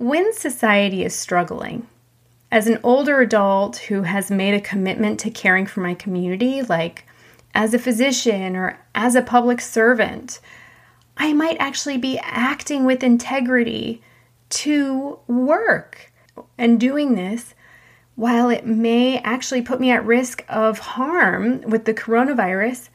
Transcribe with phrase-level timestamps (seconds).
[0.00, 1.86] when society is struggling,
[2.50, 7.04] as an older adult who has made a commitment to caring for my community, like
[7.54, 10.40] as a physician or as a public servant,
[11.18, 14.00] I might actually be acting with integrity
[14.48, 16.10] to work.
[16.56, 17.54] And doing this,
[18.14, 22.88] while it may actually put me at risk of harm with the coronavirus,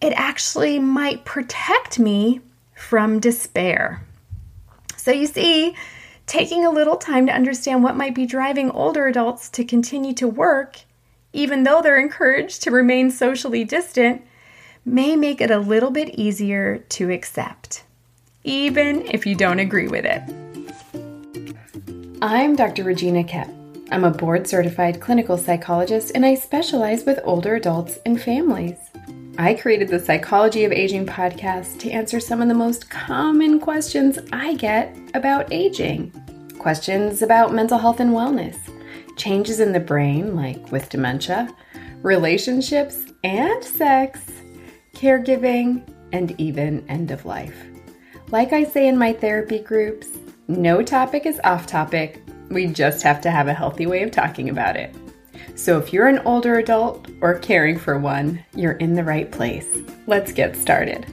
[0.00, 2.40] it actually might protect me
[2.74, 4.02] from despair.
[4.96, 5.74] So you see,
[6.28, 10.28] taking a little time to understand what might be driving older adults to continue to
[10.28, 10.76] work,
[11.32, 14.22] even though they're encouraged to remain socially distant,
[14.84, 17.82] may make it a little bit easier to accept,
[18.44, 20.22] even if you don't agree with it.
[22.20, 22.84] I'm Dr.
[22.84, 23.54] Regina Koepp.
[23.90, 28.76] I'm a board certified clinical psychologist and I specialize with older adults and families.
[29.40, 34.18] I created the Psychology of Aging podcast to answer some of the most common questions
[34.32, 36.12] I get about aging.
[36.58, 38.56] Questions about mental health and wellness,
[39.16, 41.48] changes in the brain, like with dementia,
[42.02, 44.20] relationships and sex,
[44.92, 47.56] caregiving, and even end of life.
[48.30, 50.08] Like I say in my therapy groups,
[50.48, 52.22] no topic is off topic.
[52.50, 54.94] We just have to have a healthy way of talking about it.
[55.54, 59.78] So if you're an older adult or caring for one, you're in the right place.
[60.06, 61.06] Let's get started.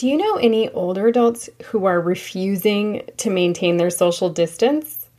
[0.00, 5.10] Do you know any older adults who are refusing to maintain their social distance?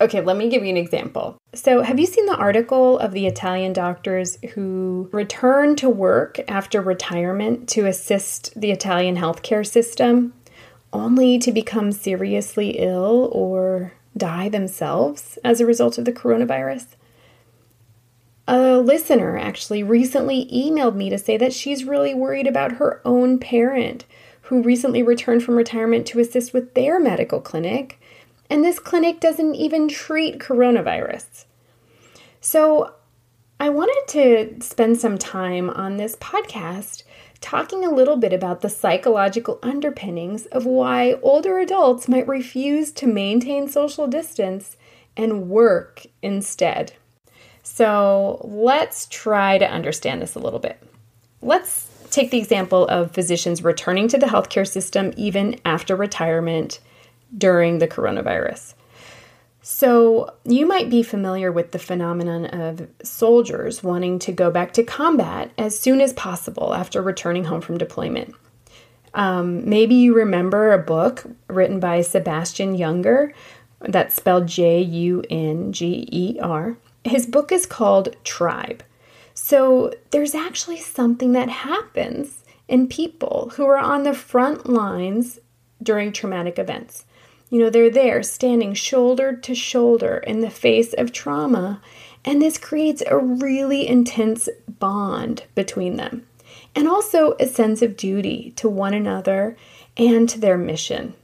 [0.00, 1.36] Okay, let me give you an example.
[1.52, 6.80] So, have you seen the article of the Italian doctors who returned to work after
[6.80, 10.32] retirement to assist the Italian healthcare system,
[10.90, 16.86] only to become seriously ill or die themselves as a result of the coronavirus?
[18.50, 23.38] A listener actually recently emailed me to say that she's really worried about her own
[23.38, 24.06] parent
[24.42, 28.00] who recently returned from retirement to assist with their medical clinic,
[28.48, 31.44] and this clinic doesn't even treat coronavirus.
[32.40, 32.94] So,
[33.60, 37.02] I wanted to spend some time on this podcast
[37.42, 43.06] talking a little bit about the psychological underpinnings of why older adults might refuse to
[43.06, 44.78] maintain social distance
[45.18, 46.94] and work instead.
[47.70, 50.82] So let's try to understand this a little bit.
[51.42, 56.80] Let's take the example of physicians returning to the healthcare system even after retirement
[57.36, 58.74] during the coronavirus.
[59.60, 64.82] So, you might be familiar with the phenomenon of soldiers wanting to go back to
[64.82, 68.34] combat as soon as possible after returning home from deployment.
[69.12, 73.34] Um, maybe you remember a book written by Sebastian Junger
[73.80, 78.82] that's spelled J U N G E R, his book is called Tribe.
[79.34, 85.38] So there's actually something that happens in people who are on the front lines
[85.82, 87.04] during traumatic events.
[87.50, 91.80] You know, they're there standing shoulder to shoulder in the face of trauma,
[92.24, 96.26] and this creates a really intense bond between them,
[96.74, 99.56] and also a sense of duty to one another
[99.96, 101.14] and to their mission.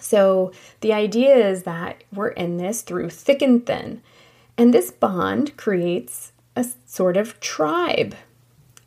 [0.00, 4.02] So, the idea is that we're in this through thick and thin.
[4.58, 8.14] And this bond creates a sort of tribe.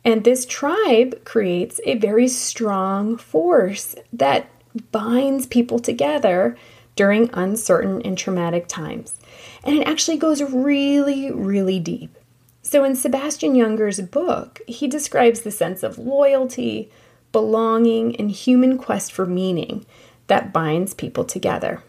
[0.04, 4.50] And this tribe creates a very strong force that
[4.92, 6.56] binds people together
[6.96, 9.18] during uncertain and traumatic times.
[9.62, 12.16] And it actually goes really, really deep.
[12.62, 16.90] So, in Sebastian Junger's book, he describes the sense of loyalty,
[17.32, 19.86] belonging, and human quest for meaning
[20.26, 21.82] that binds people together.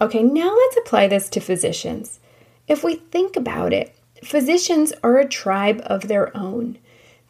[0.00, 2.20] Okay, now let's apply this to physicians.
[2.66, 3.94] If we think about it,
[4.24, 6.78] physicians are a tribe of their own.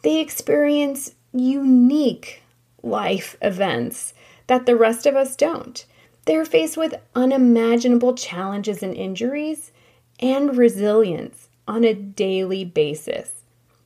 [0.03, 2.41] They experience unique
[2.81, 4.13] life events
[4.47, 5.85] that the rest of us don't.
[6.25, 9.71] They're faced with unimaginable challenges and injuries
[10.19, 13.31] and resilience on a daily basis.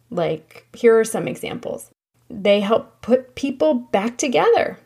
[0.09, 1.89] Like, here are some examples.
[2.29, 4.79] They help put people back together.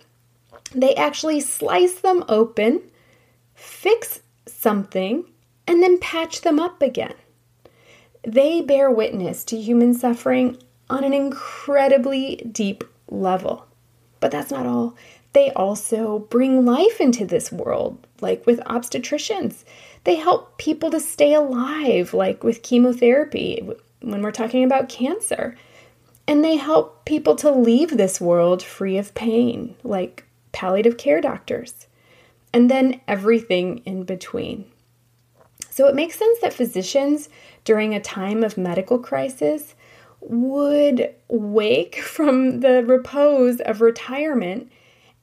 [0.73, 2.81] They actually slice them open,
[3.59, 5.25] fix something,
[5.67, 7.13] and then patch them up again.
[8.23, 10.57] They bear witness to human suffering
[10.89, 13.65] on an incredibly deep level.
[14.19, 14.95] But that's not all.
[15.33, 19.63] They also bring life into this world, like with obstetricians.
[20.03, 23.69] They help people to stay alive, like with chemotherapy
[24.01, 25.55] when we're talking about cancer.
[26.27, 31.87] And they help people to leave this world free of pain, like palliative care doctors.
[32.53, 34.65] And then everything in between.
[35.69, 37.29] So it makes sense that physicians,
[37.63, 39.75] during a time of medical crisis,
[40.21, 44.71] would wake from the repose of retirement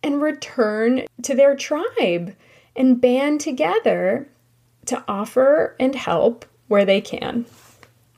[0.02, 2.34] and return to their tribe
[2.75, 4.29] and band together
[4.87, 7.46] to offer and help where they can.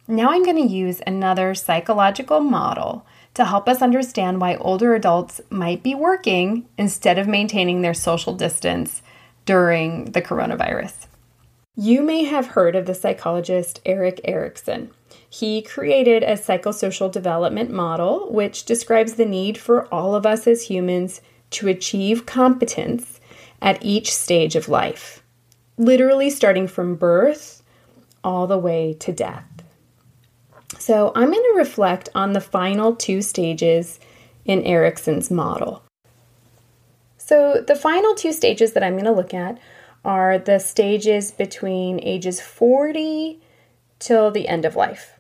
[0.07, 3.07] Now, I'm going to use another psychological model
[3.39, 8.35] to help us understand why older adults might be working instead of maintaining their social
[8.35, 9.01] distance
[9.47, 11.07] during the coronavirus.
[11.77, 14.91] You may have heard of the psychologist Erik Erikson.
[15.31, 20.65] He created a psychosocial development model which describes the need for all of us as
[20.65, 21.21] humans
[21.51, 23.21] to achieve competence
[23.63, 25.23] at each stage of life,
[25.77, 27.63] literally starting from birth
[28.25, 29.45] all the way to death.
[30.79, 33.99] So, I'm going to reflect on the final two stages
[34.45, 35.83] in Erikson's model.
[37.19, 39.59] So, the final two stages that I'm going to look at
[40.05, 43.41] are the stages between ages 40
[43.99, 45.19] till the end of life.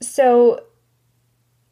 [0.00, 0.64] So,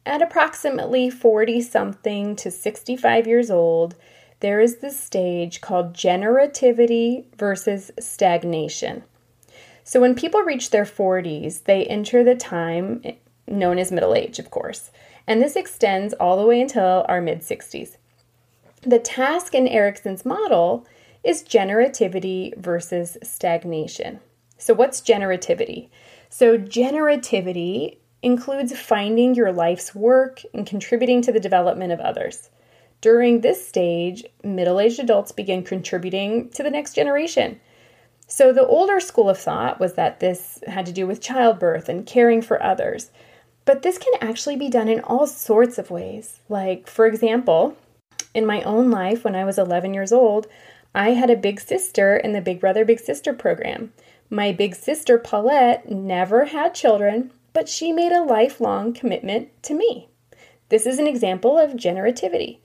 [0.05, 3.95] at approximately 40 something to 65 years old,
[4.39, 9.03] there is this stage called generativity versus stagnation.
[9.87, 13.01] So, when people reach their 40s, they enter the time
[13.47, 14.91] known as middle age, of course,
[15.25, 17.95] and this extends all the way until our mid 60s.
[18.81, 20.85] The task in Erikson's model
[21.23, 24.19] is generativity versus stagnation.
[24.57, 25.87] So, what's generativity?
[26.29, 32.49] So, generativity includes finding your life's work and contributing to the development of others.
[32.99, 37.61] During this stage, middle aged adults begin contributing to the next generation.
[38.29, 42.05] So, the older school of thought was that this had to do with childbirth and
[42.05, 43.09] caring for others.
[43.63, 46.41] But this can actually be done in all sorts of ways.
[46.49, 47.77] Like, for example,
[48.33, 50.47] in my own life, when I was 11 years old,
[50.93, 53.93] I had a big sister in the Big Brother Big Sister program.
[54.29, 60.09] My big sister, Paulette, never had children, but she made a lifelong commitment to me.
[60.69, 62.59] This is an example of generativity.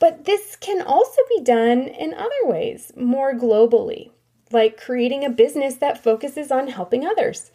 [0.00, 4.10] But this can also be done in other ways, more globally,
[4.52, 7.50] like creating a business that focuses on helping others.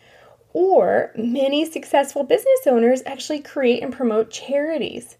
[0.54, 5.18] Or many successful business owners actually create and promote charities.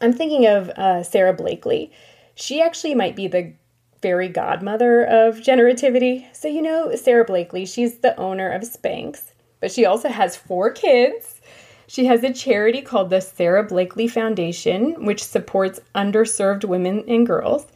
[0.00, 1.92] I'm thinking of uh, Sara Blakely.
[2.34, 3.52] She actually might be the
[4.00, 6.26] fairy godmother of generativity.
[6.34, 10.72] So, you know, Sara Blakely, she's the owner of Spanx, but she also has four
[10.72, 11.40] kids.
[11.86, 17.66] She has a charity called the Sara Blakely Foundation, which supports underserved women and girls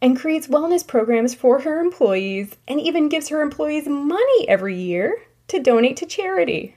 [0.00, 5.22] and creates wellness programs for her employees and even gives her employees money every year
[5.48, 6.76] to donate to charity.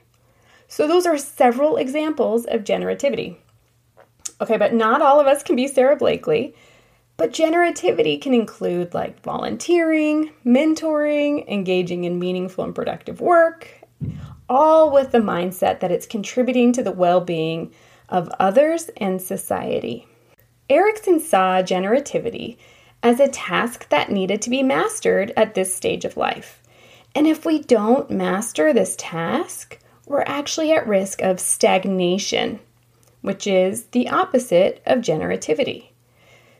[0.66, 3.36] So, those are several examples of generativity.
[4.40, 6.54] Okay, but not all of us can be Sara Blakely.
[7.18, 13.68] But generativity can include like volunteering, mentoring, engaging in meaningful and productive work,
[14.48, 17.72] all with the mindset that it's contributing to the well being
[18.08, 20.06] of others and society.
[20.70, 22.56] Erikson saw generativity
[23.02, 26.62] as a task that needed to be mastered at this stage of life.
[27.14, 32.60] And if we don't master this task, we're actually at risk of stagnation,
[33.22, 35.88] which is the opposite of generativity.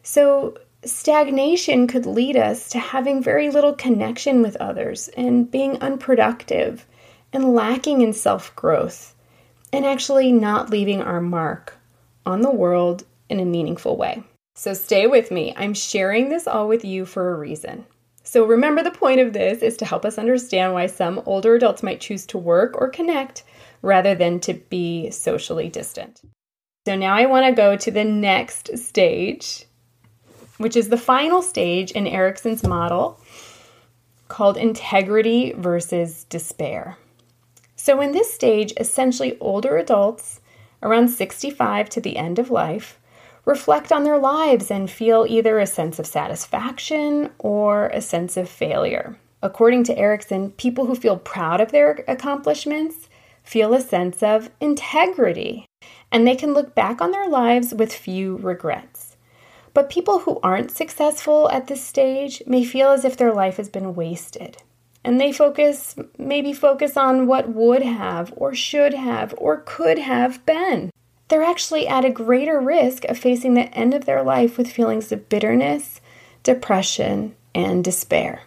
[0.02, 6.86] So, stagnation could lead us to having very little connection with others and being unproductive
[7.32, 9.14] and lacking in self growth
[9.72, 11.76] and actually not leaving our mark
[12.24, 14.22] on the world in a meaningful way.
[14.58, 15.54] So, stay with me.
[15.56, 17.86] I'm sharing this all with you for a reason.
[18.24, 21.84] So, remember the point of this is to help us understand why some older adults
[21.84, 23.44] might choose to work or connect
[23.82, 26.22] rather than to be socially distant.
[26.88, 29.64] So, now I want to go to the next stage
[30.56, 33.20] which is the final stage in Erikson's model
[34.26, 36.98] called integrity versus despair.
[37.76, 40.40] So, in this stage, essentially older adults,
[40.82, 42.97] around 65 to the end of life,
[43.48, 48.46] reflect on their lives and feel either a sense of satisfaction or a sense of
[48.46, 49.18] failure.
[49.42, 53.08] According to Erikson, people who feel proud of their accomplishments
[53.42, 55.64] feel a sense of integrity,
[56.12, 59.16] and they can look back on their lives with few regrets.
[59.72, 63.70] But people who aren't successful at this stage may feel as if their life has
[63.70, 64.58] been wasted.
[65.02, 70.44] And they focus, maybe focus on what would have, or should have, or could have
[70.44, 70.90] been.
[71.28, 75.12] They're actually at a greater risk of facing the end of their life with feelings
[75.12, 76.00] of bitterness,
[76.42, 78.42] depression, and despair.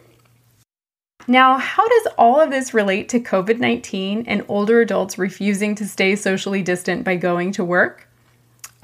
[1.28, 5.88] Now, how does all of this relate to COVID 19 and older adults refusing to
[5.88, 8.08] stay socially distant by going to work?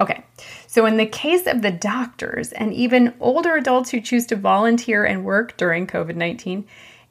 [0.00, 0.22] Okay,
[0.68, 5.04] so in the case of the doctors and even older adults who choose to volunteer
[5.04, 6.64] and work during COVID 19,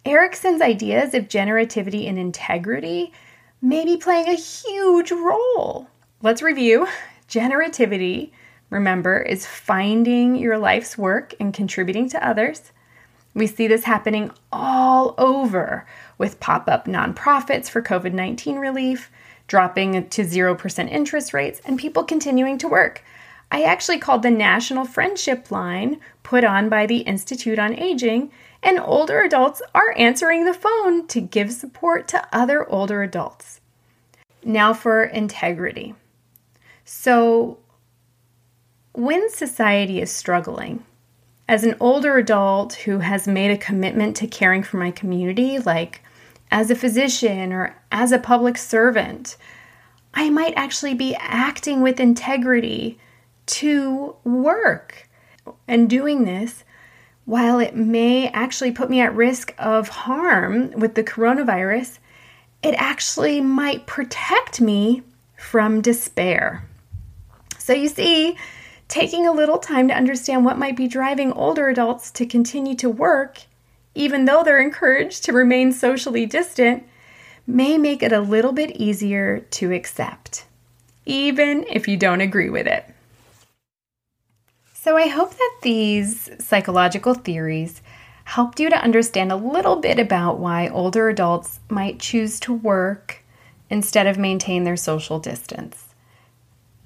[0.06, 3.12] Erikson's ideas of generativity and integrity
[3.62, 5.90] may be playing a huge role.
[6.22, 6.88] Let's review
[7.30, 8.32] generativity
[8.70, 12.72] remember, is finding your life's work and contributing to others.
[13.34, 15.86] We see this happening all over
[16.18, 19.12] with pop up nonprofits for COVID 19 relief,
[19.48, 23.04] dropping to 0% interest rates, and people continuing to work.
[23.52, 28.32] I actually called the National Friendship Line put on by the Institute on Aging,
[28.62, 33.62] and older adults are answering the phone to give support to other older adults.
[34.44, 35.96] Now for integrity.
[36.90, 37.58] So,
[38.94, 40.86] when society is struggling,
[41.46, 46.02] as an older adult who has made a commitment to caring for my community, like
[46.50, 49.36] as a physician or as a public servant,
[50.14, 52.98] I might actually be acting with integrity
[53.48, 55.10] to work.
[55.68, 56.64] And doing this,
[57.26, 62.00] while it may actually put me at risk of harm with the coronavirus,
[62.64, 65.04] it actually might protect me
[65.36, 66.64] from despair.
[67.68, 68.38] So you see,
[68.88, 72.90] taking a little time to understand what might be driving older adults to continue to
[72.90, 73.40] work,
[73.94, 76.88] even though they're encouraged to remain socially distant,
[77.46, 80.46] may make it a little bit easier to accept,
[81.06, 82.86] even if you don't agree with it.
[84.74, 87.82] So, I hope that these psychological theories
[88.24, 93.26] helped you to understand a little bit about why older adults might choose to work
[93.70, 95.87] instead of maintain their social distance.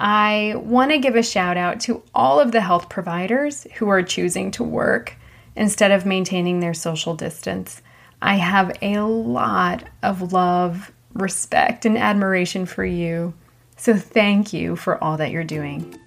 [0.04, 4.02] I want to give a shout out to all of the health providers who are
[4.02, 5.16] choosing to work
[5.56, 7.84] instead of maintaining their social distance.
[8.20, 13.36] I have a lot of love, respect, and admiration for you.
[13.78, 16.00] So thank you for all that you're doing.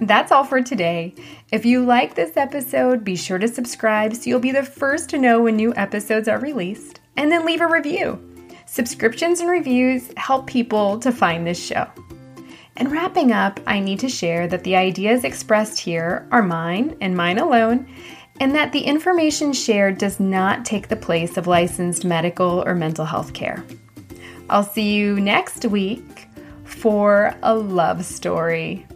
[0.00, 1.14] That's all for today.
[1.52, 5.18] If you like this episode, be sure to subscribe so you'll be the first to
[5.18, 8.20] know when new episodes are released, and then leave a review.
[8.66, 11.86] Subscriptions and reviews help people to find this show.
[12.78, 17.16] And wrapping up, I need to share that the ideas expressed here are mine and
[17.16, 17.88] mine alone,
[18.38, 23.04] and that the information shared does not take the place of licensed medical or mental
[23.04, 23.64] health care.
[24.48, 26.28] I'll see you next week
[26.64, 28.86] for a love story.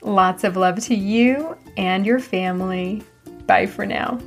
[0.00, 3.02] Lots of love to you and your family.
[3.46, 4.18] Bye for now.